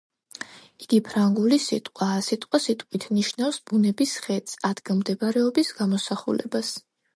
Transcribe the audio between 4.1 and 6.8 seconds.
ხედს, ადგილმდებარეობის გამოსახულებას.